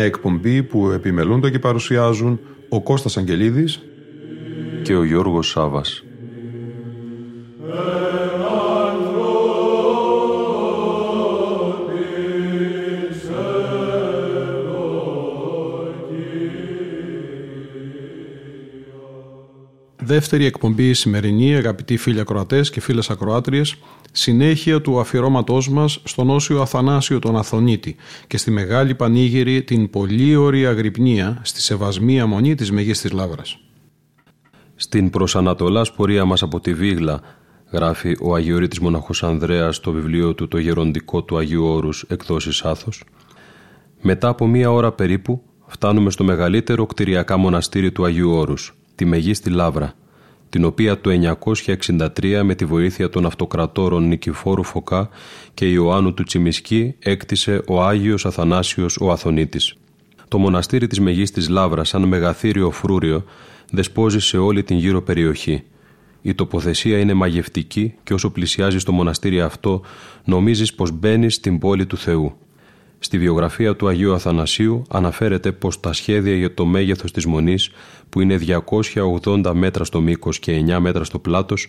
Μια 0.00 0.08
εκπομπή 0.08 0.62
που 0.62 0.90
επιμελούνται 0.90 1.50
και 1.50 1.58
παρουσιάζουν 1.58 2.40
ο 2.68 2.82
Κώστας 2.82 3.16
Αγγελίδης 3.16 3.80
και 4.82 4.94
ο 4.94 5.04
Γιώργος 5.04 5.48
Σάβας. 5.48 6.04
Δεύτερη 19.96 20.44
εκπομπή 20.44 20.94
σημερινή, 20.94 21.56
αγαπητοί 21.56 21.96
φίλοι 21.96 22.20
ακροατές 22.20 22.70
και 22.70 22.80
φίλες 22.80 23.10
ακροάτριες, 23.10 23.76
συνέχεια 24.20 24.80
του 24.80 25.00
αφιερώματός 25.00 25.68
μας 25.68 26.00
στον 26.04 26.30
Όσιο 26.30 26.60
Αθανάσιο 26.60 27.18
τον 27.18 27.36
Αθωνίτη 27.36 27.96
και 28.26 28.36
στη 28.36 28.50
Μεγάλη 28.50 28.94
Πανήγυρη 28.94 29.62
την 29.62 29.90
πολύ 29.90 30.36
ωραία 30.36 30.70
Αγρυπνία 30.70 31.40
στη 31.42 31.60
Σεβασμία 31.60 32.26
Μονή 32.26 32.54
της 32.54 32.70
Μεγίστης 32.70 33.12
Λάβρας. 33.12 33.58
Στην 34.74 35.10
προσανατολάς 35.10 35.92
πορεία 35.92 36.24
μας 36.24 36.42
από 36.42 36.60
τη 36.60 36.74
Βίγλα, 36.74 37.20
γράφει 37.72 38.16
ο 38.20 38.34
Αγιορείτης 38.34 38.78
Μοναχός 38.78 39.22
Ανδρέας 39.22 39.76
στο 39.76 39.92
βιβλίο 39.92 40.34
του 40.34 40.48
«Το 40.48 40.58
γεροντικό 40.58 41.22
του 41.22 41.38
Αγίου 41.38 41.64
Όρους 41.64 42.04
εκδόσεις 42.08 42.62
Άθος». 42.62 43.04
Μετά 44.00 44.28
από 44.28 44.46
μία 44.46 44.70
ώρα 44.70 44.92
περίπου 44.92 45.42
φτάνουμε 45.66 46.10
στο 46.10 46.24
μεγαλύτερο 46.24 46.86
κτηριακά 46.86 47.36
μοναστήρι 47.36 47.92
του 47.92 48.04
Αγίου 48.04 48.30
Όρους, 48.30 48.74
τη 48.94 49.04
Μεγίστη 49.04 49.50
Λάβρα, 49.50 49.94
την 50.50 50.64
οποία 50.64 51.00
το 51.00 51.36
963 51.44 52.40
με 52.44 52.54
τη 52.54 52.64
βοήθεια 52.64 53.08
των 53.08 53.26
αυτοκρατόρων 53.26 54.08
Νικηφόρου 54.08 54.64
Φωκά 54.64 55.08
και 55.54 55.68
Ιωάννου 55.70 56.14
του 56.14 56.22
Τσιμισκή 56.22 56.94
έκτισε 56.98 57.62
ο 57.66 57.82
Άγιος 57.82 58.26
Αθανάσιος 58.26 58.96
ο 59.00 59.10
Αθωνίτης. 59.10 59.74
Το 60.28 60.38
μοναστήρι 60.38 60.86
της 60.86 61.00
Μεγίστης 61.00 61.48
Λάβρα 61.48 61.84
σαν 61.84 62.02
μεγαθύριο 62.02 62.70
φρούριο 62.70 63.24
δεσπόζει 63.70 64.18
σε 64.20 64.38
όλη 64.38 64.62
την 64.62 64.76
γύρω 64.76 65.02
περιοχή. 65.02 65.62
Η 66.22 66.34
τοποθεσία 66.34 66.98
είναι 66.98 67.14
μαγευτική 67.14 67.94
και 68.02 68.14
όσο 68.14 68.30
πλησιάζεις 68.30 68.84
το 68.84 68.92
μοναστήρι 68.92 69.40
αυτό 69.40 69.82
νομίζεις 70.24 70.74
πως 70.74 70.90
μπαίνεις 70.90 71.34
στην 71.34 71.58
πόλη 71.58 71.86
του 71.86 71.96
Θεού. 71.96 72.36
Στη 73.02 73.18
βιογραφία 73.18 73.76
του 73.76 73.88
Αγίου 73.88 74.14
Αθανασίου 74.14 74.82
αναφέρεται 74.88 75.52
πως 75.52 75.80
τα 75.80 75.92
σχέδια 75.92 76.34
για 76.34 76.54
το 76.54 76.64
μέγεθος 76.64 77.12
της 77.12 77.26
Μονής 77.26 77.70
που 78.08 78.20
είναι 78.20 78.38
280 79.24 79.52
μέτρα 79.54 79.84
στο 79.84 80.00
μήκος 80.00 80.38
και 80.38 80.64
9 80.68 80.78
μέτρα 80.78 81.04
στο 81.04 81.18
πλάτος 81.18 81.68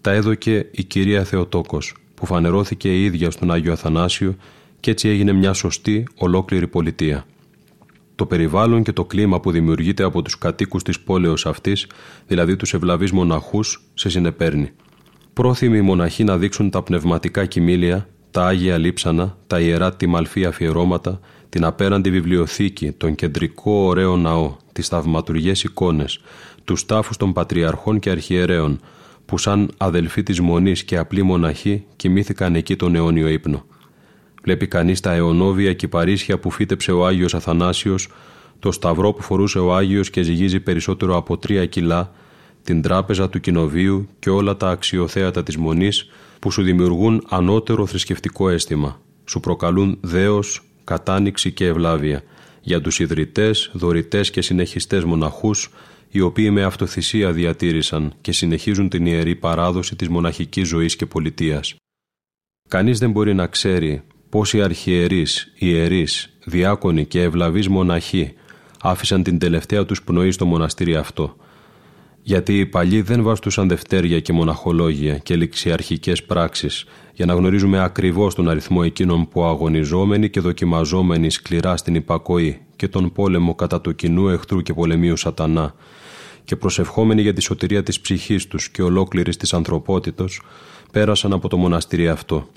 τα 0.00 0.10
έδωκε 0.10 0.66
η 0.70 0.84
κυρία 0.84 1.24
Θεοτόκος 1.24 1.94
που 2.14 2.26
φανερώθηκε 2.26 2.88
η 2.88 3.04
ίδια 3.04 3.30
στον 3.30 3.50
Άγιο 3.50 3.72
Αθανάσιο 3.72 4.36
και 4.80 4.90
έτσι 4.90 5.08
έγινε 5.08 5.32
μια 5.32 5.52
σωστή 5.52 6.06
ολόκληρη 6.14 6.66
πολιτεία. 6.66 7.26
Το 8.14 8.26
περιβάλλον 8.26 8.82
και 8.82 8.92
το 8.92 9.04
κλίμα 9.04 9.40
που 9.40 9.50
δημιουργείται 9.50 10.02
από 10.02 10.22
τους 10.22 10.38
κατοίκους 10.38 10.82
της 10.82 11.00
πόλεως 11.00 11.46
αυτής, 11.46 11.86
δηλαδή 12.26 12.56
τους 12.56 12.74
ευλαβείς 12.74 13.12
μοναχούς, 13.12 13.82
σε 13.94 14.08
συνεπέρνει. 14.08 14.70
Πρόθυμοι 15.32 15.76
οι 15.76 15.80
μοναχοί 15.80 16.24
να 16.24 16.38
δείξουν 16.38 16.70
τα 16.70 16.82
πνευματικά 16.82 17.46
κοιμήλια, 17.46 18.08
τα 18.32 18.46
Άγια 18.46 18.78
Λείψανα, 18.78 19.36
τα 19.46 19.60
Ιερά 19.60 19.94
Τιμαλφή 19.94 20.44
αφιερώματα, 20.44 21.20
την 21.48 21.64
απέραντη 21.64 22.10
βιβλιοθήκη, 22.10 22.92
τον 22.92 23.14
κεντρικό 23.14 23.72
ωραίο 23.72 24.16
ναό, 24.16 24.56
τις 24.72 24.88
θαυματουργές 24.88 25.62
εικόνες, 25.64 26.20
τους 26.64 26.86
τάφους 26.86 27.16
των 27.16 27.32
πατριαρχών 27.32 27.98
και 27.98 28.10
αρχιερέων, 28.10 28.80
που 29.24 29.38
σαν 29.38 29.70
αδελφοί 29.76 30.22
της 30.22 30.40
Μονής 30.40 30.84
και 30.84 30.96
απλοί 30.96 31.22
μοναχοί 31.22 31.84
κοιμήθηκαν 31.96 32.54
εκεί 32.54 32.76
τον 32.76 32.94
αιώνιο 32.94 33.28
ύπνο. 33.28 33.64
Βλέπει 34.42 34.66
κανείς 34.66 35.00
τα 35.00 35.12
αιωνόβια 35.12 35.72
κυπαρίσια 35.72 36.38
που 36.38 36.50
φύτεψε 36.50 36.92
ο 36.92 37.06
Άγιος 37.06 37.34
Αθανάσιος, 37.34 38.08
το 38.58 38.72
σταυρό 38.72 39.12
που 39.12 39.22
φορούσε 39.22 39.58
ο 39.58 39.74
Άγιος 39.74 40.10
και 40.10 40.22
ζυγίζει 40.22 40.60
περισσότερο 40.60 41.16
από 41.16 41.38
τρία 41.38 41.66
κιλά, 41.66 42.12
την 42.64 42.82
τράπεζα 42.82 43.28
του 43.28 43.40
κοινοβίου 43.40 44.08
και 44.18 44.30
όλα 44.30 44.56
τα 44.56 44.68
αξιοθέατα 44.68 45.42
της 45.42 45.56
Μονής 45.56 46.10
που 46.42 46.50
σου 46.50 46.62
δημιουργούν 46.62 47.26
ανώτερο 47.28 47.86
θρησκευτικό 47.86 48.48
αίσθημα, 48.48 49.00
σου 49.24 49.40
προκαλούν 49.40 49.98
δέος, 50.00 50.62
κατάνοιξη 50.84 51.52
και 51.52 51.66
ευλάβεια 51.66 52.22
για 52.60 52.80
τους 52.80 52.98
ιδρυτές, 52.98 53.70
δωρητές 53.72 54.30
και 54.30 54.42
συνεχιστές 54.42 55.04
μοναχούς, 55.04 55.70
οι 56.08 56.20
οποίοι 56.20 56.48
με 56.52 56.62
αυτοθυσία 56.62 57.32
διατήρησαν 57.32 58.14
και 58.20 58.32
συνεχίζουν 58.32 58.88
την 58.88 59.06
ιερή 59.06 59.34
παράδοση 59.34 59.96
της 59.96 60.08
μοναχικής 60.08 60.68
ζωής 60.68 60.96
και 60.96 61.06
πολιτείας. 61.06 61.74
Κανείς 62.68 62.98
δεν 62.98 63.10
μπορεί 63.10 63.34
να 63.34 63.46
ξέρει 63.46 64.02
πώς 64.28 64.52
οι 64.52 64.62
αρχιερείς, 64.62 65.52
ιερείς, 65.58 66.36
διάκονοι 66.44 67.06
και 67.06 67.22
ευλαβείς 67.22 67.68
μοναχοί 67.68 68.32
άφησαν 68.80 69.22
την 69.22 69.38
τελευταία 69.38 69.84
τους 69.84 70.02
πνοή 70.02 70.30
στο 70.30 70.46
μοναστήρι 70.46 70.96
αυτό. 70.96 71.36
Γιατί 72.22 72.58
οι 72.58 72.66
παλιοί 72.66 73.02
δεν 73.02 73.22
βαστούσαν 73.22 73.68
δευτέρια 73.68 74.20
και 74.20 74.32
μοναχολόγια 74.32 75.18
και 75.18 75.36
ληξιαρχικές 75.36 76.22
πράξεις 76.22 76.84
για 77.12 77.26
να 77.26 77.34
γνωρίζουμε 77.34 77.82
ακριβώς 77.82 78.34
τον 78.34 78.48
αριθμό 78.48 78.80
εκείνων 78.84 79.28
που 79.28 79.44
αγωνιζόμενοι 79.44 80.30
και 80.30 80.40
δοκιμαζόμενοι 80.40 81.30
σκληρά 81.30 81.76
στην 81.76 81.94
υπακοή 81.94 82.60
και 82.76 82.88
τον 82.88 83.12
πόλεμο 83.12 83.54
κατά 83.54 83.80
του 83.80 83.94
κοινού 83.94 84.28
εχθρού 84.28 84.60
και 84.60 84.74
πολεμίου 84.74 85.16
σατανά. 85.16 85.74
Και 86.44 86.56
προσευχόμενοι 86.56 87.22
για 87.22 87.32
τη 87.32 87.40
σωτηρία 87.40 87.82
της 87.82 88.00
ψυχής 88.00 88.46
τους 88.46 88.68
και 88.68 88.82
ολόκληρης 88.82 89.36
της 89.36 89.52
ανθρωπότητος 89.52 90.42
πέρασαν 90.92 91.32
από 91.32 91.48
το 91.48 91.56
μοναστήρι 91.56 92.08
αυτό. 92.08 92.48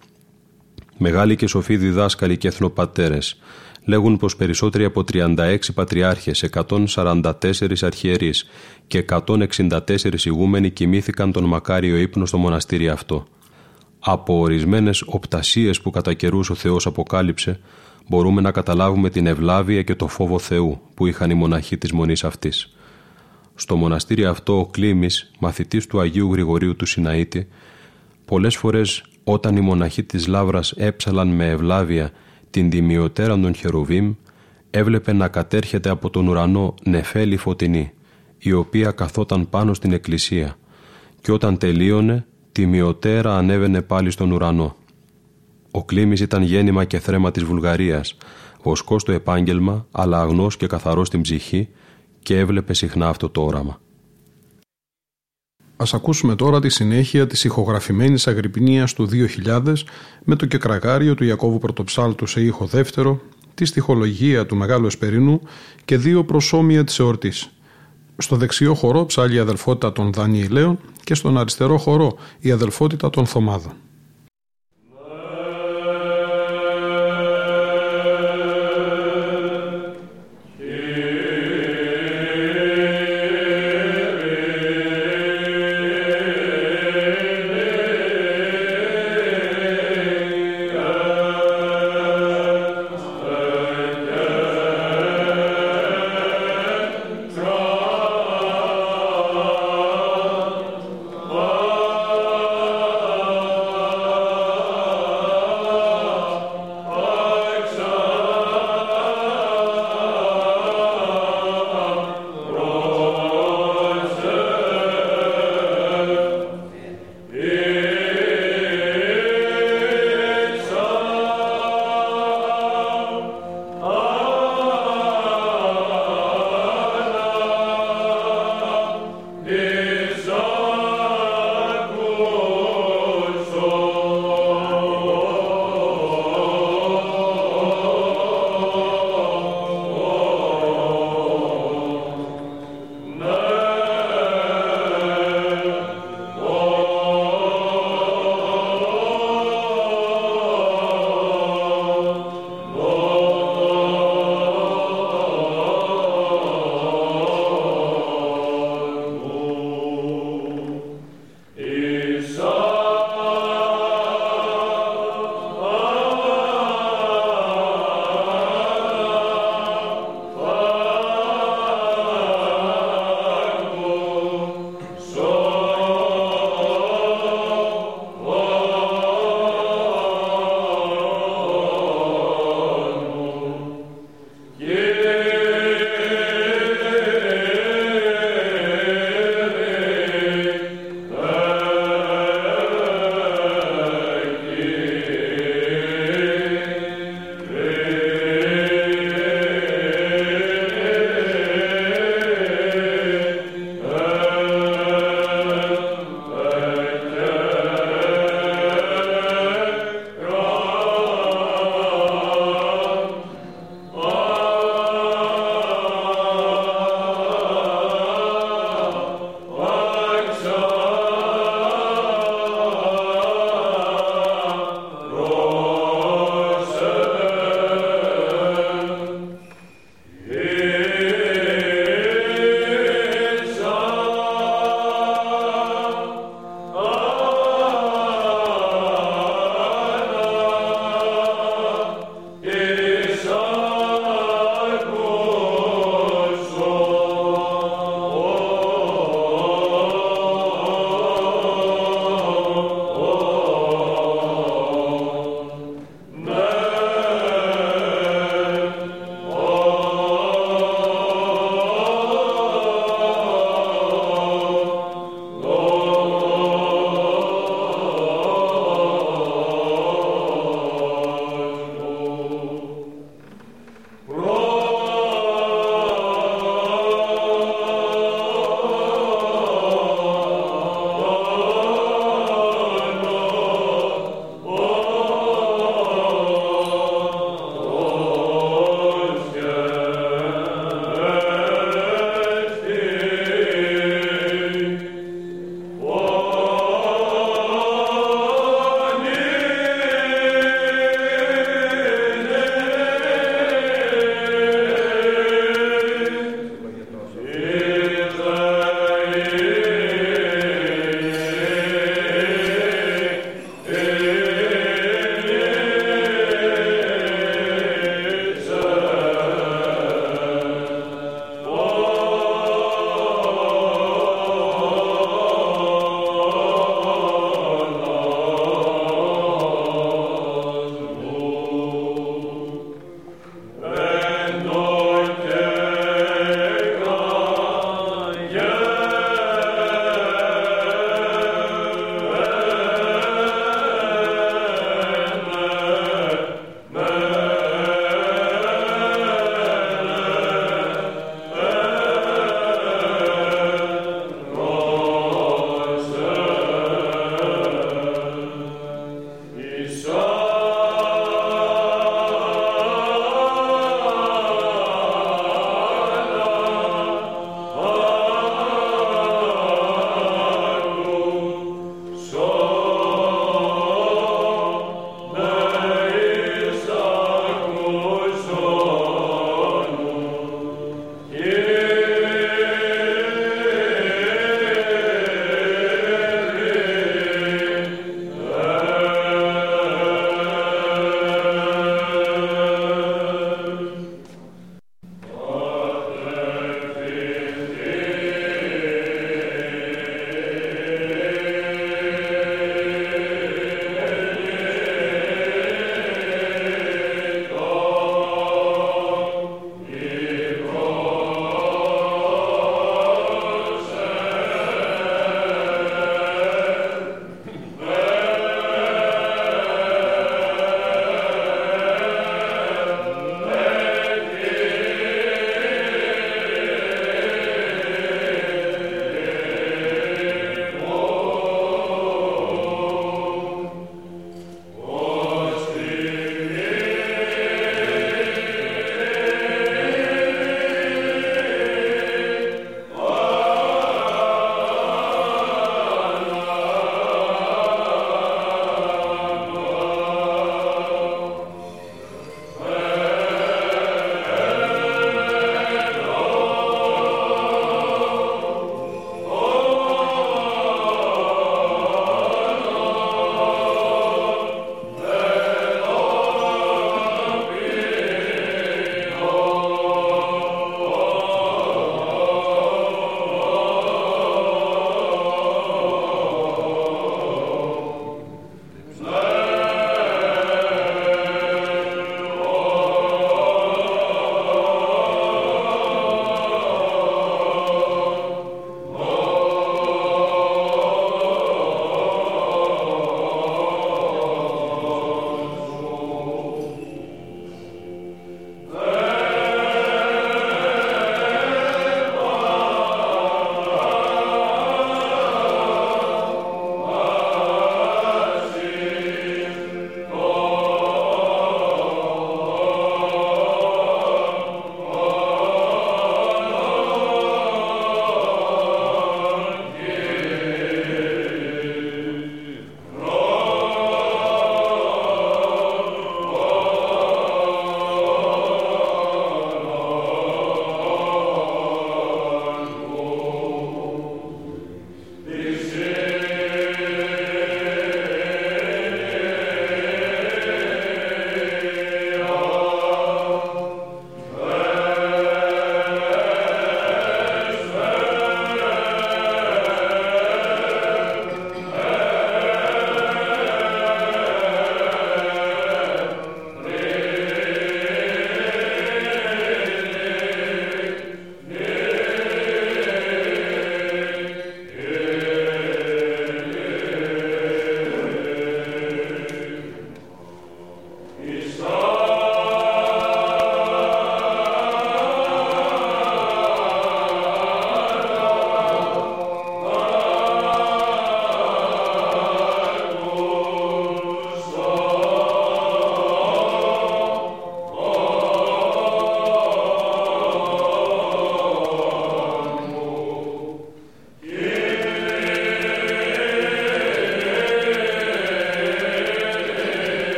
Μεγάλοι 0.98 1.36
και 1.36 1.48
σοφοί 1.48 1.78
διδάσκαλοι 1.78 2.38
και 2.38 2.48
εθνοπατέρες 2.48 3.40
λέγουν 3.86 4.18
πως 4.18 4.36
περισσότεροι 4.36 4.84
από 4.84 5.04
36 5.04 5.58
πατριάρχες, 5.74 6.44
144 6.44 7.32
αρχιερείς 7.82 8.46
και 8.88 8.98
164 8.98 10.26
ηγούμενοι 10.26 10.70
κοιμήθηκαν 10.70 11.32
τον 11.32 11.44
μακάριο 11.44 11.98
ύπνο 11.98 12.26
στο 12.26 12.38
μοναστήρι 12.38 12.90
αυτό. 12.90 13.26
Από 14.00 14.40
ορισμένες 14.40 15.04
οπτασίες 15.06 15.82
που 15.82 15.90
κατά 15.90 16.14
καιρούς 16.14 16.50
ο 16.50 16.56
Θεός 16.56 16.86
αποκάλυψε, 16.86 17.60
μπορούμε 18.08 18.42
να 18.42 18.52
καταλάβουμε 18.52 19.10
την 19.10 19.28
ευλάβεια 19.28 19.82
και 19.82 19.96
το 19.96 20.08
φόβο 20.08 20.40
Θεού 20.40 20.82
που 20.94 21.08
είχαν 21.08 21.30
οι 21.30 21.34
μοναχοί 21.34 21.78
της 21.78 21.92
μονής 21.92 22.24
αυτής. 22.24 22.76
Στο 23.56 23.76
μοναστήρι 23.76 24.26
αυτό 24.26 24.60
ο 24.60 24.66
Κλήμης, 24.66 25.32
μαθητής 25.40 25.88
του 25.88 26.00
Αγίου 26.00 26.32
Γρηγορίου 26.32 26.76
του 26.76 26.86
Σιναήτη, 26.86 27.48
πολλές 28.26 28.56
φορές 28.56 29.04
όταν 29.24 29.56
οι 29.56 29.62
μοναχοί 29.62 30.04
της 30.04 30.28
Λάβρας 30.28 30.72
έψαλαν 30.72 31.28
με 31.28 31.50
ευλάβεια 31.50 32.12
την 32.56 32.70
τιμιωτέρα 32.70 33.40
των 33.40 33.56
Χερουβίμ, 33.56 34.14
έβλεπε 34.70 35.14
να 35.14 35.28
κατέρχεται 35.28 35.90
από 35.90 36.10
τον 36.10 36.28
ουρανό 36.28 36.74
νεφέλη 36.84 37.38
φωτεινή, 37.38 37.92
η 38.38 38.52
οποία 38.52 38.92
καθόταν 38.92 39.50
πάνω 39.50 39.74
στην 39.74 39.92
εκκλησία 39.92 40.56
και 41.22 41.32
όταν 41.32 41.58
τελείωνε, 41.58 42.26
τιμιωτέρα 42.52 43.38
ανέβαινε 43.38 43.82
πάλι 43.82 44.12
στον 44.12 44.32
ουρανό. 44.32 44.76
Ο 45.72 45.86
Κλήμης 45.86 46.20
ήταν 46.20 46.44
γέννημα 46.44 46.86
και 46.86 47.00
θρέμα 47.00 47.32
της 47.32 47.44
Βουλγαρίας, 47.44 48.18
βοσκός 48.64 49.02
στο 49.02 49.12
επάγγελμα, 49.12 49.88
αλλά 49.92 50.22
αγνός 50.22 50.58
και 50.58 50.68
καθαρός 50.68 51.08
στην 51.08 51.22
ψυχή 51.22 51.70
και 52.20 52.38
έβλεπε 52.40 52.74
συχνά 52.74 53.08
αυτό 53.08 53.30
το 53.30 53.42
όραμα. 53.42 53.80
Ας 55.78 55.94
ακούσουμε 55.94 56.36
τώρα 56.36 56.60
τη 56.60 56.70
συνέχεια 56.70 57.28
της 57.28 57.44
ηχογραφημένης 57.44 58.28
Αγρυπνίας 58.28 58.94
του 58.94 59.10
2000 59.46 59.74
με 60.24 60.36
το 60.36 60.46
κεκραγάριο 60.46 61.16
του 61.16 61.24
Ιακώβου 61.24 61.58
Πρωτοψάλτου 61.58 62.26
σε 62.26 62.42
ήχο 62.42 62.66
δεύτερο, 62.66 63.22
τη 63.54 63.66
στοιχολογία 63.66 64.46
του 64.46 64.56
Μεγάλου 64.56 64.86
Εσπερινού 64.86 65.42
και 65.86 65.98
δύο 65.98 66.24
προσώμια 66.24 66.84
της 66.84 67.00
εορτής. 67.00 67.50
Στο 68.18 68.36
δεξιό 68.36 68.74
χορό 68.74 69.06
ψάλει 69.06 69.36
η 69.36 69.40
αδελφότητα 69.40 69.92
των 69.92 70.12
Δανιηλαίων 70.12 70.80
και 71.04 71.14
στον 71.14 71.38
αριστερό 71.38 71.78
χορό 71.78 72.18
η 72.40 72.52
αδελφότητα 72.52 73.10
των 73.10 73.26
Θωμάδων. 73.26 73.74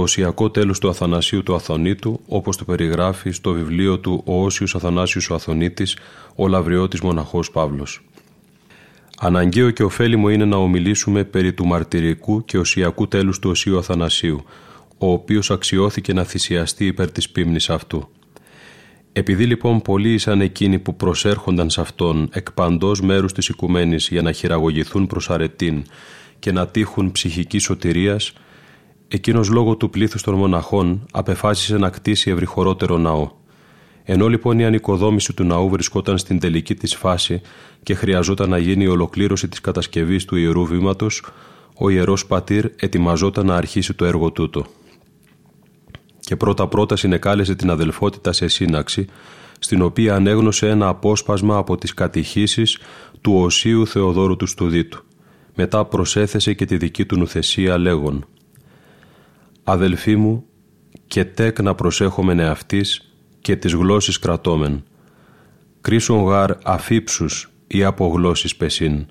Οσιακό 0.00 0.50
τέλος 0.50 0.78
του 0.78 0.88
Αθανασίου 0.88 1.42
του 1.42 1.54
Αθωνίτου, 1.54 2.20
όπως 2.28 2.56
το 2.56 2.64
περιγράφει 2.64 3.30
στο 3.30 3.52
βιβλίο 3.52 3.98
του 3.98 4.22
«Ο 4.26 4.44
Όσιος 4.44 4.74
Αθανάσιος 4.74 5.30
ο 5.30 5.34
Αθωνίτης, 5.34 5.96
ο 6.34 6.48
Λαβριώτης 6.48 7.00
Μοναχός 7.00 7.50
Παύλος». 7.50 8.04
Αναγκαίο 9.18 9.70
και 9.70 9.82
ωφέλιμο 9.82 10.28
είναι 10.28 10.44
να 10.44 10.56
ομιλήσουμε 10.56 11.24
περί 11.24 11.52
του 11.52 11.66
μαρτυρικού 11.66 12.44
και 12.44 12.58
οσιακού 12.58 13.08
τέλους 13.08 13.38
του 13.38 13.50
Οσίου 13.50 13.78
Αθανασίου, 13.78 14.44
ο 14.98 15.12
οποίος 15.12 15.50
αξιώθηκε 15.50 16.12
να 16.12 16.24
θυσιαστεί 16.24 16.86
υπέρ 16.86 17.10
της 17.10 17.30
πίμνης 17.30 17.70
αυτού. 17.70 18.08
Επειδή 19.12 19.46
λοιπόν 19.46 19.82
πολλοί 19.82 20.12
ήσαν 20.12 20.40
εκείνοι 20.40 20.78
που 20.78 20.96
προσέρχονταν 20.96 21.70
σε 21.70 21.80
αυτόν 21.80 22.28
εκ 22.32 22.52
παντός 22.52 23.00
μέρους 23.00 23.32
της 23.32 23.48
οικουμένης 23.48 24.08
για 24.08 24.22
να 24.22 24.32
χειραγωγηθούν 24.32 25.06
προς 25.06 25.30
αρετήν 25.30 25.84
και 26.38 26.52
να 26.52 26.66
τύχουν 26.66 27.12
ψυχικής 27.12 27.62
σωτηρίας, 27.62 28.32
εκείνος 29.08 29.48
λόγω 29.48 29.76
του 29.76 29.90
πλήθους 29.90 30.22
των 30.22 30.34
μοναχών 30.34 31.06
απεφάσισε 31.12 31.78
να 31.78 31.90
κτίσει 31.90 32.30
ευρυχωρότερο 32.30 32.98
ναό. 32.98 33.30
Ενώ 34.04 34.28
λοιπόν 34.28 34.58
η 34.58 34.64
ανοικοδόμηση 34.64 35.32
του 35.32 35.44
ναού 35.44 35.68
βρισκόταν 35.68 36.18
στην 36.18 36.38
τελική 36.38 36.74
της 36.74 36.94
φάση 36.94 37.40
και 37.82 37.94
χρειαζόταν 37.94 38.48
να 38.48 38.58
γίνει 38.58 38.84
η 38.84 38.88
ολοκλήρωση 38.88 39.48
της 39.48 39.60
κατασκευής 39.60 40.24
του 40.24 40.36
Ιερού 40.36 40.66
Βήματος, 40.66 41.24
ο 41.78 41.90
Ιερός 41.90 42.26
Πατήρ 42.26 42.70
ετοιμαζόταν 42.76 43.46
να 43.46 43.56
αρχίσει 43.56 43.94
το 43.94 44.04
έργο 44.04 44.30
τούτο. 44.30 44.66
Και 46.20 46.36
πρώτα-πρώτα 46.36 46.96
συνεκάλεσε 46.96 47.54
την 47.54 47.70
αδελφότητα 47.70 48.32
σε 48.32 48.48
σύναξη, 48.48 49.06
στην 49.58 49.82
οποία 49.82 50.14
ανέγνωσε 50.14 50.68
ένα 50.68 50.88
απόσπασμα 50.88 51.56
από 51.56 51.76
τις 51.76 51.94
κατηχήσεις 51.94 52.78
του 53.20 53.36
Οσίου 53.36 53.86
Θεοδόρου 53.86 54.36
του 54.36 54.46
Στουδίτου. 54.46 55.04
Μετά 55.54 55.84
προσέθεσε 55.84 56.52
και 56.52 56.64
τη 56.64 56.76
δική 56.76 57.04
του 57.04 57.16
νουθεσία 57.16 57.78
λέγον 57.78 58.26
«Αδελφοί 59.64 60.16
μου, 60.16 60.44
και 61.06 61.24
τέκ 61.24 61.62
να 61.62 61.74
προσέχομεν 61.74 62.38
εαυτής 62.38 63.14
και 63.40 63.56
τις 63.56 63.72
γλώσσης 63.72 64.18
κρατώμεν. 64.18 64.84
Κρίσον 65.80 66.24
γάρ 66.24 66.50
αφήψους 66.64 67.50
ή 67.66 67.84
από 67.84 68.06
γλώσσης 68.06 68.56
πεσίν. 68.56 69.06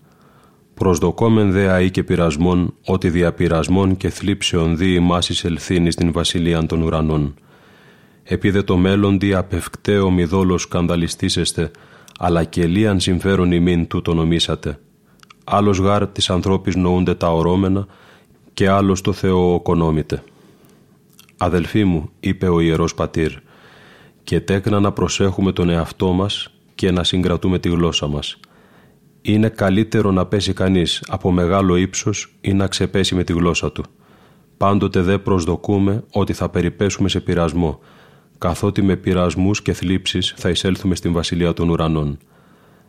Προσδοκόμεν 0.74 1.52
δε 1.52 1.70
αή 1.70 1.92
και 1.92 2.04
πειρασμόν, 2.04 2.74
ότι 2.86 3.10
δια 3.10 3.34
πειρασμών 3.34 3.98
και 3.98 4.10
θλίψεων 4.10 4.78
δι 4.78 4.94
ημάς 4.94 5.44
ελθύνη 5.44 5.92
στην 5.92 6.12
βασιλεία 6.12 6.66
των 6.66 6.82
ουρανών. 6.82 7.36
Επίδε 8.24 8.62
το 8.62 8.78
μέλλοντι 8.78 9.34
απευκταίο 9.34 10.12
μηδόλο 10.12 10.58
σκανδαλιστήσεστε, 10.58 11.72
αλλά 12.20 12.44
και 12.44 12.66
λίαν 12.66 13.00
συμφέρον 13.00 13.52
ημίν 13.52 13.88
τούτο 13.88 14.14
νομίσατε. 14.14 14.80
Άλλος 15.44 15.78
γάρ 15.78 16.08
της 16.08 16.30
ανθρώπης 16.30 16.76
νοούνται 16.76 17.16
τα 17.16 17.34
ορώμενα 17.34 17.88
και 18.54 18.70
άλλος 18.70 19.02
το 19.02 19.14
Θεό 19.14 19.54
οκονόμητε. 19.54 20.24
«Αδελφοί 21.38 21.84
μου», 21.84 22.10
είπε 22.20 22.48
ο 22.48 22.60
Ιερός 22.60 22.94
Πατήρ, 22.94 23.32
«και 24.24 24.40
τέκνα 24.40 24.80
να 24.80 24.92
προσέχουμε 24.92 25.52
τον 25.52 25.70
εαυτό 25.70 26.12
μας 26.12 26.54
και 26.76 26.92
να 26.92 27.04
συγκρατούμε 27.04 27.60
τη 27.60 27.70
γλώσσα 27.70 28.08
μας. 28.08 28.40
Είναι 29.22 29.50
καλύτερο 29.50 30.12
να 30.12 30.26
πέσει 30.26 30.54
κανείς 30.54 31.04
από 31.08 31.32
μεγάλο 31.32 31.76
ύψος 31.76 32.36
ή 32.42 32.54
να 32.54 32.68
ξεπέσει 32.68 33.16
με 33.16 33.24
τη 33.24 33.34
γλώσσα 33.34 33.72
του. 33.72 33.84
Πάντοτε 34.58 35.02
δε 35.02 35.18
προσδοκούμε 35.18 36.04
ότι 36.12 36.34
θα 36.34 36.50
περιπέσουμε 36.50 37.10
σε 37.10 37.20
πειρασμό, 37.20 37.80
καθότι 38.38 38.82
με 38.82 38.96
πειρασμούς 38.96 39.62
και 39.62 39.74
θλίψεις 39.74 40.34
θα 40.38 40.50
εισέλθουμε 40.50 40.96
στην 40.96 41.14
Βασιλεία 41.14 41.54
των 41.54 41.70
Ουρανών. 41.70 42.18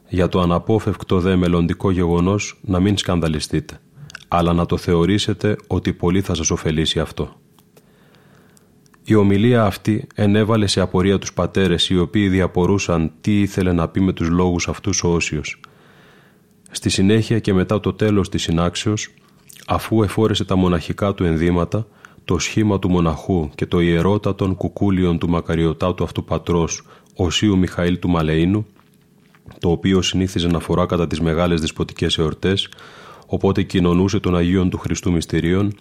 Για 0.08 0.28
το 0.28 0.40
αναπόφευκτο 0.40 1.20
δε 1.20 1.36
μελλοντικό 1.36 1.90
γεγονός 1.90 2.58
να 2.62 2.80
μην 2.80 2.96
σκανδαλιστείτε, 2.96 3.80
αλλά 4.28 4.52
να 4.52 4.66
το 4.66 4.76
θεωρήσετε 4.76 5.56
ότι 5.66 5.92
πολύ 5.92 6.20
θα 6.20 6.34
σας 6.34 6.50
ωφελήσει 6.50 7.00
αυτό. 7.00 7.40
Η 9.06 9.14
ομιλία 9.14 9.64
αυτή 9.64 10.06
ενέβαλε 10.14 10.66
σε 10.66 10.80
απορία 10.80 11.18
τους 11.18 11.32
πατέρες 11.32 11.88
οι 11.88 11.98
οποίοι 11.98 12.28
διαπορούσαν 12.28 13.12
τι 13.20 13.40
ήθελε 13.40 13.72
να 13.72 13.88
πει 13.88 14.00
με 14.00 14.12
τους 14.12 14.28
λόγους 14.28 14.68
αυτούς 14.68 15.04
ο 15.04 15.08
Όσιος. 15.08 15.60
Στη 16.70 16.88
συνέχεια 16.90 17.38
και 17.38 17.52
μετά 17.52 17.80
το 17.80 17.92
τέλος 17.92 18.28
της 18.28 18.42
συνάξεως, 18.42 19.08
αφού 19.66 20.02
εφόρεσε 20.02 20.44
τα 20.44 20.56
μοναχικά 20.56 21.14
του 21.14 21.24
ενδύματα, 21.24 21.86
το 22.24 22.38
σχήμα 22.38 22.78
του 22.78 22.90
μοναχού 22.90 23.50
και 23.54 23.66
το 23.66 23.80
ιερότατον 23.80 24.56
κουκούλιον 24.56 25.18
του 25.18 25.28
μακαριωτάτου 25.28 26.04
αυτού 26.04 26.24
πατρός, 26.24 26.82
Οσίου 27.14 27.58
Μιχαήλ 27.58 27.98
του 27.98 28.08
Μαλεΐνου, 28.08 28.66
το 29.58 29.70
οποίο 29.70 30.02
συνήθιζε 30.02 30.46
να 30.46 30.58
φορά 30.58 30.86
κατά 30.86 31.06
τις 31.06 31.20
μεγάλες 31.20 31.60
δεσποτικές 31.60 32.18
εορτές, 32.18 32.68
οπότε 33.26 33.62
κοινωνούσε 33.62 34.20
των 34.20 34.36
Αγίων 34.36 34.70
του 34.70 34.78
Χριστού 34.78 35.12
Μυστηρίων, 35.12 35.72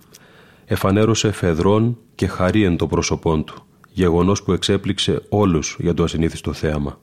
εφανέρωσε 0.65 1.32
φεδρών 1.32 1.97
και 2.15 2.28
χαρίεν 2.28 2.78
το 2.78 2.88
πρόσωπόν 2.88 3.43
του, 3.43 3.65
γεγονός 3.91 4.43
που 4.43 4.52
εξέπληξε 4.52 5.21
όλους 5.30 5.78
για 5.80 5.93
το 5.93 6.04
ασυνήθιστο 6.04 6.54
θέαμα. 6.54 6.99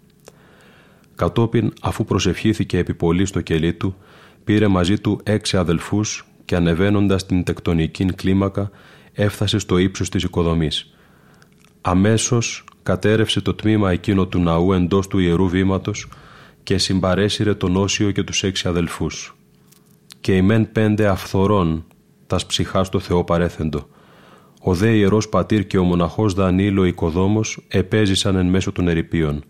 Κατόπιν, 1.14 1.72
αφού 1.80 2.04
προσευχήθηκε 2.04 2.78
επί 2.78 2.94
πολύ 2.94 3.26
στο 3.26 3.40
κελί 3.40 3.74
του, 3.74 3.96
πήρε 4.44 4.68
μαζί 4.68 4.98
του 4.98 5.20
έξι 5.22 5.56
αδελφούς 5.56 6.24
και 6.44 6.56
ανεβαίνοντας 6.56 7.26
την 7.26 7.44
τεκτονική 7.44 8.04
κλίμακα 8.04 8.70
έφτασε 9.12 9.58
στο 9.58 9.78
ύψος 9.78 10.08
της 10.08 10.22
οικοδομής. 10.22 10.94
Αμέσως 11.80 12.64
κατέρευσε 12.82 13.40
το 13.40 13.54
τμήμα 13.54 13.90
εκείνο 13.90 14.26
του 14.26 14.40
ναού 14.40 14.72
εντός 14.72 15.06
του 15.06 15.18
Ιερού 15.18 15.48
Βήματος 15.48 16.08
και 16.62 16.78
συμπαρέσυρε 16.78 17.54
τον 17.54 17.76
Όσιο 17.76 18.10
και 18.10 18.22
τους 18.22 18.42
έξι 18.42 18.68
αδελφούς. 18.68 19.36
Και 20.20 20.36
οι 20.36 20.42
μεν 20.42 20.72
πέντε 20.72 21.06
αυθορών 21.06 21.84
τας 22.30 22.46
ψυχάς 22.46 22.88
το 22.88 22.98
Θεό 22.98 23.24
παρέθεντο. 23.24 23.88
Ο 24.60 24.74
δε 24.74 24.96
ιερός 24.96 25.28
πατήρ 25.28 25.66
και 25.66 25.78
ο 25.78 25.84
μοναχός 25.84 26.34
Δανίλο 26.34 26.84
οικοδόμος 26.84 27.64
επέζησαν 27.68 28.36
εν 28.36 28.46
μέσω 28.46 28.72
των 28.72 28.88
ερηπείων. 28.88 29.44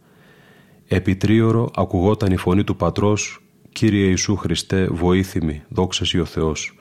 Επιτρίωρο 0.88 1.70
ακουγόταν 1.74 2.32
η 2.32 2.36
φωνή 2.36 2.64
του 2.64 2.76
πατρός 2.76 3.42
«Κύριε 3.72 4.06
Ιησού 4.06 4.36
Χριστέ, 4.36 4.86
βοήθημη, 4.90 5.62
δόξα 5.68 6.20
ο 6.20 6.24
Θεός». 6.24 6.78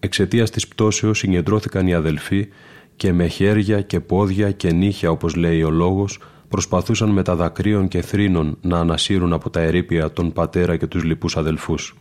Εξαιτίας 0.00 0.50
της 0.50 0.68
πτώσεως 0.68 1.18
συγκεντρώθηκαν 1.18 1.86
οι 1.86 1.94
αδελφοί 1.94 2.48
και 2.96 3.12
με 3.12 3.26
χέρια 3.26 3.80
και 3.80 4.00
πόδια 4.00 4.50
και 4.50 4.72
νύχια 4.72 5.10
όπως 5.10 5.34
λέει 5.34 5.62
ο 5.62 5.70
λόγος 5.70 6.18
προσπαθούσαν 6.48 7.10
με 7.10 7.22
τα 7.22 7.36
δακρύων 7.36 7.88
και 7.88 8.02
θρήνων 8.02 8.58
να 8.60 8.78
ανασύρουν 8.78 9.32
από 9.32 9.50
τα 9.50 9.60
ερήπια 9.60 10.12
τον 10.12 10.32
πατέρα 10.32 10.76
και 10.76 10.86
τους 10.86 11.04
λοιπούς 11.04 11.36
αδελφούς 11.36 11.94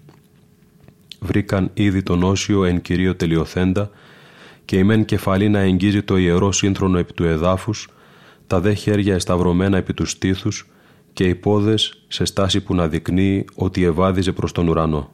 βρήκαν 1.23 1.69
ήδη 1.73 2.03
τον 2.03 2.23
Όσιο 2.23 2.63
εν 2.63 2.81
κυρίω 2.81 3.15
τελειοθέντα 3.15 3.89
και 4.65 4.77
η 4.77 4.83
μεν 4.83 5.05
κεφαλή 5.05 5.49
να 5.49 5.59
εγγίζει 5.59 6.01
το 6.03 6.17
ιερό 6.17 6.51
σύνθρονο 6.51 6.97
επί 6.97 7.13
του 7.13 7.23
εδάφους, 7.23 7.87
τα 8.47 8.59
δε 8.59 8.73
χέρια 8.73 9.13
εσταυρωμένα 9.13 9.77
επί 9.77 9.93
τους 9.93 10.11
στήθους 10.11 10.69
και 11.13 11.23
οι 11.23 11.35
πόδες 11.35 12.03
σε 12.07 12.25
στάση 12.25 12.61
που 12.61 12.75
να 12.75 12.87
δεικνύει 12.87 13.45
ότι 13.55 13.83
ευάδιζε 13.83 14.31
προς 14.31 14.51
τον 14.51 14.67
ουρανό. 14.67 15.11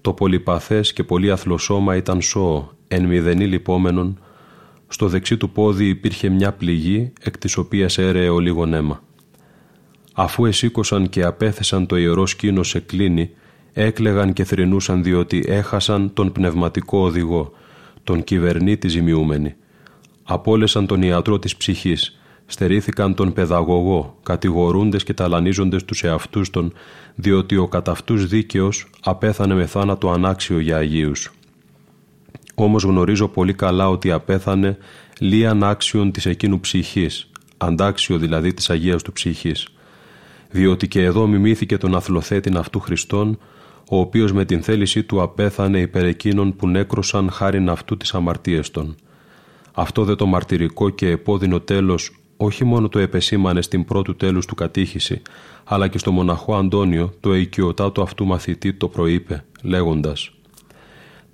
Το 0.00 0.12
πολυπαθές 0.12 0.92
και 0.92 1.04
πολύ 1.04 1.30
αθλοσώμα 1.30 1.96
ήταν 1.96 2.20
σώο, 2.20 2.72
εν 2.88 3.04
μηδενή 3.06 3.46
λιπόμενον, 3.46 4.18
στο 4.88 5.08
δεξί 5.08 5.36
του 5.36 5.50
πόδι 5.50 5.88
υπήρχε 5.88 6.28
μια 6.28 6.52
πληγή, 6.52 7.12
εκ 7.20 7.38
της 7.38 7.56
οποίας 7.56 7.98
έρεε 7.98 8.28
ο 8.28 8.38
λίγο 8.38 8.66
αίμα. 8.66 9.02
Αφού 10.14 10.46
εσήκωσαν 10.46 11.08
και 11.08 11.24
απέθεσαν 11.24 11.86
το 11.86 11.96
ιερό 11.96 12.26
σκήνο 12.26 12.62
σε 12.62 12.80
κλίνη, 12.80 13.30
έκλεγαν 13.74 14.32
και 14.32 14.44
θρυνούσαν 14.44 15.02
διότι 15.02 15.44
έχασαν 15.46 16.12
τον 16.12 16.32
πνευματικό 16.32 16.98
οδηγό, 16.98 17.52
τον 18.04 18.24
κυβερνήτη 18.24 18.88
ζημιούμενη. 18.88 19.54
Απόλεσαν 20.22 20.86
τον 20.86 21.02
ιατρό 21.02 21.38
της 21.38 21.56
ψυχής, 21.56 22.20
στερήθηκαν 22.46 23.14
τον 23.14 23.32
παιδαγωγό, 23.32 24.18
κατηγορούντες 24.22 25.04
και 25.04 25.14
ταλανίζοντες 25.14 25.84
τους 25.84 26.02
εαυτούς 26.02 26.50
των, 26.50 26.72
διότι 27.14 27.56
ο 27.56 27.68
κατά 27.68 27.90
αυτούς 27.90 28.26
δίκαιος 28.26 28.90
απέθανε 29.02 29.54
με 29.54 29.66
θάνατο 29.66 30.10
ανάξιο 30.10 30.58
για 30.58 30.76
Αγίους. 30.76 31.32
Όμως 32.54 32.82
γνωρίζω 32.82 33.28
πολύ 33.28 33.54
καλά 33.54 33.88
ότι 33.88 34.10
απέθανε 34.10 34.78
λίαν 35.18 35.64
άξιον 35.64 36.12
της 36.12 36.26
εκείνου 36.26 36.60
ψυχής, 36.60 37.30
αντάξιο 37.56 38.18
δηλαδή 38.18 38.54
της 38.54 38.70
Αγίας 38.70 39.02
του 39.02 39.12
ψυχής. 39.12 39.68
Διότι 40.50 40.88
και 40.88 41.02
εδώ 41.02 41.26
μιμήθηκε 41.26 41.76
τον 41.76 41.94
αθλοθέτην 41.94 42.56
αυτού 42.56 42.80
Χριστόν, 42.80 43.38
ο 43.90 43.98
οποίος 43.98 44.32
με 44.32 44.44
την 44.44 44.62
θέλησή 44.62 45.02
του 45.02 45.22
απέθανε 45.22 45.78
υπέρ 45.78 46.04
εκείνων 46.04 46.56
που 46.56 46.68
νέκρωσαν 46.68 47.30
χάριν 47.30 47.68
αυτού 47.68 47.96
τις 47.96 48.14
αμαρτίες 48.14 48.70
των. 48.70 48.96
Αυτό 49.72 50.04
δε 50.04 50.14
το 50.14 50.26
μαρτυρικό 50.26 50.90
και 50.90 51.08
επώδυνο 51.08 51.60
τέλος 51.60 52.10
όχι 52.36 52.64
μόνο 52.64 52.88
το 52.88 52.98
επεσήμανε 52.98 53.62
στην 53.62 53.84
πρώτου 53.84 54.16
τέλους 54.16 54.46
του 54.46 54.54
κατήχηση, 54.54 55.22
αλλά 55.64 55.88
και 55.88 55.98
στο 55.98 56.12
μοναχό 56.12 56.56
Αντώνιο 56.56 57.14
το 57.20 57.34
οικειοτάτο 57.34 58.02
αυτού 58.02 58.26
μαθητή 58.26 58.72
το 58.72 58.88
προείπε, 58.88 59.44
λέγοντας 59.62 60.30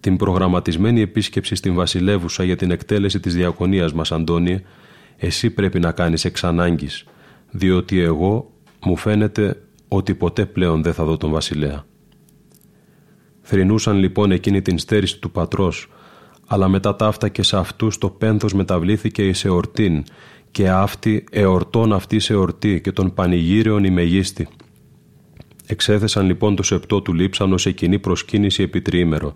«Την 0.01 0.17
προγραμματισμένη 0.17 1.01
επίσκεψη 1.01 1.55
στην 1.55 1.75
Βασιλεύουσα 1.75 2.45
για 2.45 2.57
την 2.57 2.71
εκτέλεση 2.71 3.21
της 3.21 3.35
διακονίας 3.35 3.93
μας, 3.93 4.13
Αντώνιε, 4.13 4.63
εσύ 5.17 5.51
πρέπει 5.51 5.81
να 5.81 5.93
κάνεις 5.93 6.25
εξ 6.25 6.45
ανάγκης, 6.45 7.05
διότι 7.51 8.01
εγώ 8.01 8.51
μου 8.85 8.97
φαίνεται 8.97 9.63
ότι 9.89 10.15
ποτέ 10.15 10.47
πλέον 10.47 10.83
δεν 10.83 10.95
θα 10.95 11.05
δω 11.05 11.17
τον 11.17 11.31
βασιλέα». 11.31 11.85
Θρυνούσαν 13.53 13.99
λοιπόν 13.99 14.31
εκείνη 14.31 14.63
την 14.63 14.79
στέρηση 14.79 15.19
του 15.19 15.31
πατρός, 15.31 15.89
αλλά 16.47 16.69
μετά 16.69 16.97
ταύτα 16.97 17.29
και 17.29 17.43
σε 17.43 17.57
αυτούς 17.57 17.99
το 17.99 18.11
πένθος 18.11 18.53
μεταβλήθηκε 18.53 19.29
εις 19.29 19.45
εορτήν 19.45 20.05
και 20.51 20.69
αυτή 20.69 21.25
εορτών 21.31 21.93
αυτή 21.93 22.19
σε 22.19 22.33
εορτή 22.33 22.81
και 22.81 22.93
των 22.93 23.15
πανηγύριων 23.15 23.85
η 23.85 23.91
μεγίστη. 23.91 24.49
Εξέθεσαν 25.67 26.27
λοιπόν 26.27 26.57
το 26.57 26.63
σεπτό 26.63 27.01
του 27.01 27.15
λείψανο 27.15 27.59
σε 27.59 27.71
κοινή 27.71 27.99
προσκύνηση 27.99 28.63
επί 28.63 28.81
τριήμερο. 28.83 29.35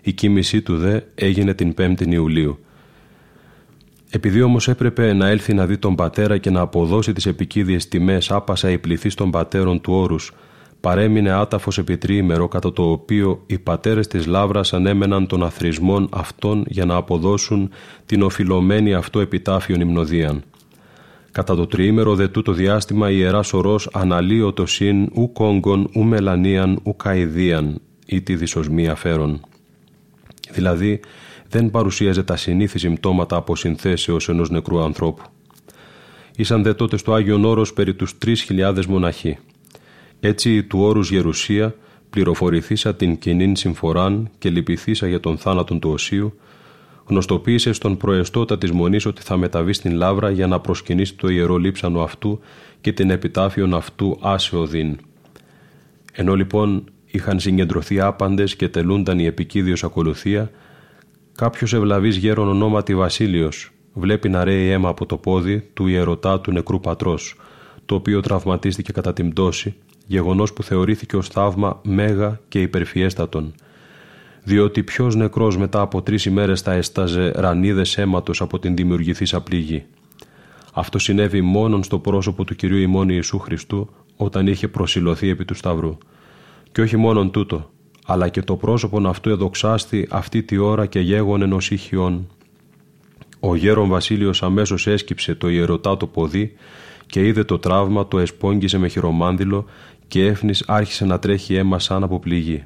Η 0.00 0.12
κοίμησή 0.12 0.62
του 0.62 0.76
δε 0.76 1.00
έγινε 1.14 1.54
την 1.54 1.74
5η 1.78 2.06
Ιουλίου. 2.06 2.58
Επειδή 4.10 4.42
όμως 4.42 4.68
έπρεπε 4.68 5.12
να 5.12 5.28
έλθει 5.28 5.54
να 5.54 5.66
δει 5.66 5.78
τον 5.78 5.94
πατέρα 5.94 6.38
και 6.38 6.50
να 6.50 6.60
αποδώσει 6.60 7.12
τις 7.12 7.26
επικίδιε 7.26 7.76
τιμές 7.76 8.30
άπασα 8.30 8.70
η 8.70 8.78
πληθή 8.78 9.14
των 9.14 9.30
πατέρων 9.30 9.80
του 9.80 9.92
όρους, 9.92 10.32
παρέμεινε 10.82 11.30
άταφος 11.30 11.78
επί 11.78 11.96
τριήμερο, 11.96 12.48
κατά 12.48 12.72
το 12.72 12.90
οποίο 12.90 13.42
οι 13.46 13.58
πατέρες 13.58 14.06
της 14.06 14.26
Λάβρα 14.26 14.60
ανέμεναν 14.70 15.26
των 15.26 15.42
αθρισμών 15.42 16.08
αυτών 16.12 16.64
για 16.68 16.84
να 16.84 16.94
αποδώσουν 16.94 17.70
την 18.06 18.22
οφειλωμένη 18.22 18.94
αυτό 18.94 19.20
επιτάφιον 19.20 19.80
υμνοδίαν. 19.80 20.42
Κατά 21.32 21.54
το 21.54 21.66
τριήμερο 21.66 22.14
δε 22.14 22.28
τούτο 22.28 22.52
διάστημα 22.52 23.10
η 23.10 23.16
Ιεράς 23.18 23.46
Σωρός 23.46 23.88
αναλύωτος 23.92 24.72
συν 24.72 25.08
ου 25.14 25.32
κόγκον 25.32 25.90
ου 25.94 26.02
μελανίαν 26.02 26.80
ου 26.84 26.96
καηδίαν 26.96 27.80
ή 28.06 28.22
τη 28.22 28.36
δυσοσμία 28.36 28.94
φέρον. 28.94 29.40
Δηλαδή 30.52 31.00
δεν 31.48 31.70
παρουσίαζε 31.70 32.22
τα 32.22 32.36
συνήθι 32.36 32.78
συμπτώματα 32.78 33.36
από 33.36 33.56
συνθέσεως 33.56 34.28
ενός 34.28 34.50
νεκρού 34.50 34.82
ανθρώπου. 34.82 35.22
Ήσαν 36.36 36.62
δε 36.62 36.74
τότε 36.74 36.96
στο 36.96 37.12
Άγιον 37.12 37.44
Όρος 37.44 37.72
περί 37.72 37.94
τους 37.94 38.18
τρεις 38.18 38.42
χιλιάδες 38.42 38.86
μοναχοί. 38.86 39.38
Έτσι 40.24 40.62
του 40.62 40.78
όρους 40.80 41.10
Γερουσία 41.10 41.74
πληροφορηθήσα 42.10 42.94
την 42.94 43.18
κοινήν 43.18 43.56
συμφοράν 43.56 44.30
και 44.38 44.50
λυπηθήσα 44.50 45.06
για 45.06 45.20
τον 45.20 45.38
θάνατον 45.38 45.80
του 45.80 45.90
Οσίου, 45.90 46.34
γνωστοποίησε 47.06 47.72
στον 47.72 47.96
προεστώτα 47.96 48.58
της 48.58 48.70
Μονής 48.70 49.06
ότι 49.06 49.22
θα 49.22 49.36
μεταβεί 49.36 49.72
στην 49.72 49.92
Λάβρα 49.94 50.30
για 50.30 50.46
να 50.46 50.60
προσκυνήσει 50.60 51.14
το 51.14 51.28
ιερό 51.28 51.56
λείψανο 51.56 52.02
αυτού 52.02 52.40
και 52.80 52.92
την 52.92 53.10
επιτάφιον 53.10 53.74
αυτού 53.74 54.18
άσεο 54.20 54.66
δίν. 54.66 54.98
Ενώ 56.12 56.34
λοιπόν 56.34 56.84
είχαν 57.06 57.40
συγκεντρωθεί 57.40 58.00
άπαντες 58.00 58.56
και 58.56 58.68
τελούνταν 58.68 59.18
η 59.18 59.24
επικίδιος 59.24 59.84
ακολουθία, 59.84 60.50
κάποιος 61.34 61.72
ευλαβής 61.72 62.16
γέρον 62.16 62.48
ονόματι 62.48 62.94
Βασίλειος 62.94 63.70
βλέπει 63.92 64.28
να 64.28 64.44
ρέει 64.44 64.68
αίμα 64.68 64.88
από 64.88 65.06
το 65.06 65.16
πόδι 65.16 65.70
του 65.74 65.86
ιερωτά 65.86 66.40
του 66.40 66.52
νεκρού 66.52 66.80
πατρός, 66.80 67.36
το 67.86 67.94
οποίο 67.94 68.20
τραυματίστηκε 68.20 68.92
κατά 68.92 69.12
την 69.12 69.30
πτώση, 69.30 69.74
γεγονός 70.12 70.52
που 70.52 70.62
θεωρήθηκε 70.62 71.16
ως 71.16 71.28
θαύμα 71.28 71.80
μέγα 71.82 72.40
και 72.48 72.60
υπερφιέστατον, 72.60 73.54
διότι 74.42 74.82
ποιος 74.82 75.14
νεκρός 75.14 75.56
μετά 75.56 75.80
από 75.80 76.02
τρεις 76.02 76.24
ημέρες 76.24 76.60
θα 76.60 76.72
έσταζε 76.72 77.32
ρανίδες 77.34 77.98
αίματος 77.98 78.40
από 78.40 78.58
την 78.58 78.76
δημιουργηθήσα 78.76 79.40
πληγή. 79.40 79.84
Αυτό 80.72 80.98
συνέβη 80.98 81.40
μόνον 81.40 81.82
στο 81.82 81.98
πρόσωπο 81.98 82.44
του 82.44 82.54
Κυρίου 82.54 82.76
ημών 82.78 83.08
Ιησού 83.08 83.38
Χριστού 83.38 83.88
όταν 84.16 84.46
είχε 84.46 84.68
προσιλωθεί 84.68 85.28
επί 85.28 85.44
του 85.44 85.54
Σταυρού. 85.54 85.98
Και 86.72 86.80
όχι 86.80 86.96
μόνον 86.96 87.30
τούτο, 87.30 87.70
αλλά 88.06 88.28
και 88.28 88.42
το 88.42 88.56
πρόσωπον 88.56 89.06
αυτού 89.06 89.30
εδοξάστη 89.30 90.08
αυτή 90.10 90.42
τη 90.42 90.56
ώρα 90.56 90.86
και 90.86 91.00
γέγον 91.00 91.42
ενός 91.42 91.70
ηχιών. 91.70 92.26
Ο 93.40 93.54
γέρον 93.54 93.88
Βασίλειος 93.88 94.42
αμέσως 94.42 94.86
έσκυψε 94.86 95.34
το 95.34 95.48
ιερωτά 95.48 95.96
το 95.96 96.06
ποδί 96.06 96.54
και 97.12 97.26
είδε 97.26 97.44
το 97.44 97.58
τραύμα, 97.58 98.08
το 98.08 98.18
εσπόγγισε 98.18 98.78
με 98.78 98.88
χειρομάνδυλο 98.88 99.64
και 100.12 100.26
έφνης 100.26 100.64
άρχισε 100.66 101.04
να 101.04 101.18
τρέχει 101.18 101.54
αίμα 101.54 101.78
σαν 101.78 102.02
από 102.02 102.18
πληγή. 102.18 102.64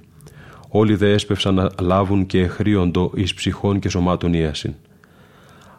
Όλοι 0.68 0.94
δε 0.94 1.12
έσπευσαν 1.12 1.55
να 1.55 1.70
λάβουν 1.80 2.26
και 2.26 2.40
εχρίοντο 2.40 3.12
εις 3.14 3.34
ψυχών 3.34 3.78
και 3.78 3.88
σωμάτων 3.88 4.34
ίασιν. 4.34 4.74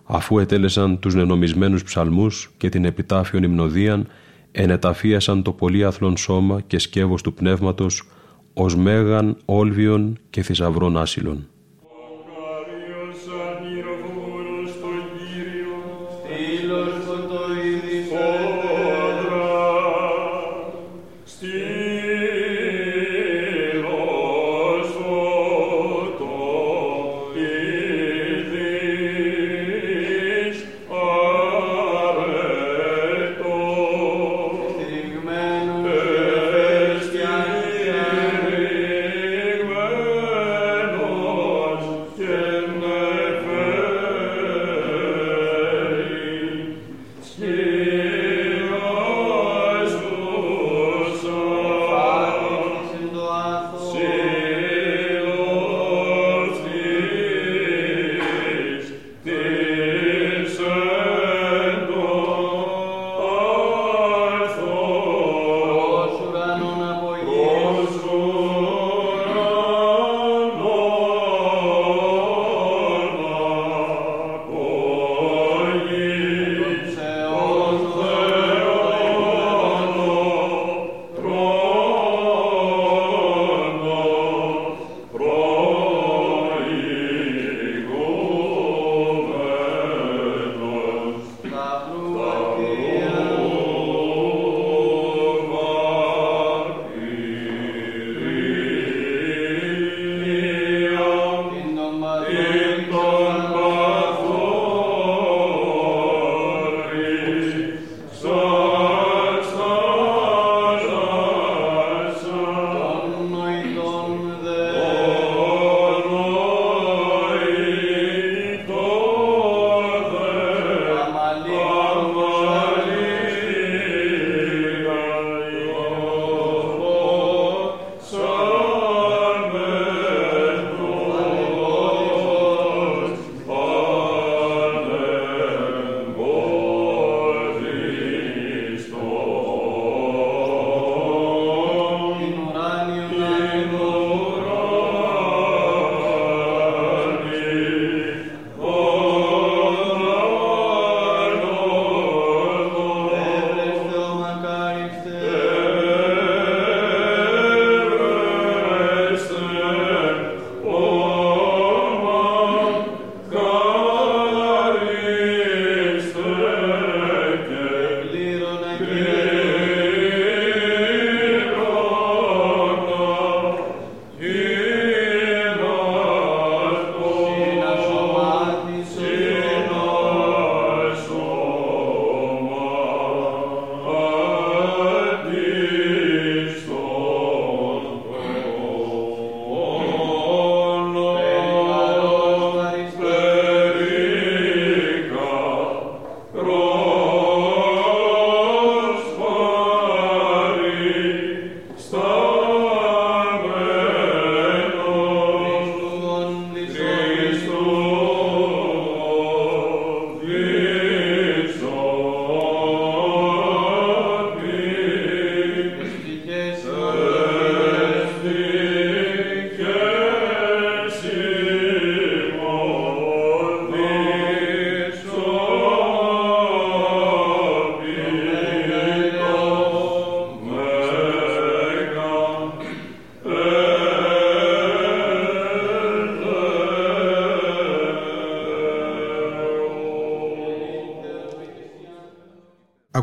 Αφού 0.03 0.39
ετέλεσαν 0.39 0.99
τους 0.99 1.15
νενομισμένους 1.15 1.84
ψαλμούς 1.84 2.51
και 2.57 2.70
την 2.70 2.86
επιτάφιον 2.86 3.43
υμνοδίαν, 3.43 4.07
ενεταφίασαν 4.51 5.43
το 5.43 5.51
πολύαθλον 5.51 6.18
σώμα 6.18 6.61
και 6.61 6.80
σκεύος 6.80 7.22
του 7.22 7.34
πνεύματος 7.34 8.03
ως 8.53 8.76
μέγαν 8.76 9.38
όλβιον 9.45 10.18
και 10.30 10.41
θησαυρών 10.41 10.97
άσυλων. 10.97 11.47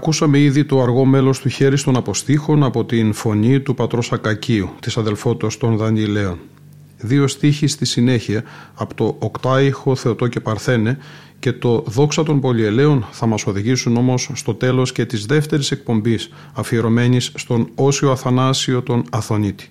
Ακούσαμε 0.06 0.38
ήδη 0.38 0.64
το 0.64 0.82
αργό 0.82 1.04
μέλος 1.04 1.38
του 1.38 1.48
χέρι 1.48 1.80
των 1.80 1.96
αποστήχων 1.96 2.62
από 2.62 2.84
την 2.84 3.12
φωνή 3.12 3.60
του 3.60 3.74
πατρός 3.74 4.12
Ακακίου, 4.12 4.70
της 4.80 4.96
αδελφότητας 4.96 5.56
των 5.56 5.76
Δανιλαίων. 5.76 6.38
Δύο 6.98 7.26
στίχοι 7.26 7.66
στη 7.66 7.84
συνέχεια 7.84 8.42
από 8.74 8.94
το 8.94 9.16
«Οκτάιχο 9.18 9.94
Θεοτό 9.94 10.26
και 10.26 10.40
Παρθένε» 10.40 10.98
και 11.38 11.52
το 11.52 11.84
«Δόξα 11.86 12.22
των 12.22 12.40
Πολυελαίων» 12.40 13.06
θα 13.10 13.26
μας 13.26 13.46
οδηγήσουν 13.46 13.96
όμως 13.96 14.30
στο 14.34 14.54
τέλος 14.54 14.92
και 14.92 15.04
της 15.04 15.26
δεύτερης 15.26 15.70
εκπομπής 15.70 16.28
αφιερωμένης 16.52 17.32
στον 17.34 17.68
Όσιο 17.74 18.10
Αθανάσιο 18.10 18.82
τον 18.82 19.04
Αθωνίτη. 19.10 19.68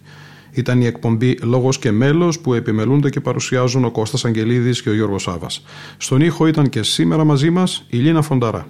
Ήταν 0.52 0.82
η 0.82 0.86
εκπομπή 0.86 1.38
Λόγος 1.42 1.80
και 1.80 1.92
Μέλος 1.92 2.40
που 2.40 2.54
επιμελούνται 2.54 3.10
και 3.10 3.20
παρουσιάζουν 3.20 3.86
ο 3.86 3.92
Κώστας 3.92 4.26
Αγγελίδης 4.26 4.82
και 4.82 4.90
ο 4.90 4.94
Γιώργος 4.94 5.22
Σάβας. 5.22 5.64
Στον 5.98 6.22
ήχο 6.22 6.48
ήταν 6.48 6.70
και 6.70 6.84
σήμερα 6.84 7.24
μαζί 7.24 7.50
μας 7.50 7.86
η 7.90 7.98
Λίνα 7.98 8.22
Φονταρά. 8.22 8.68